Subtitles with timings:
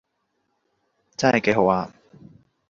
[1.15, 1.93] 真係幾好啊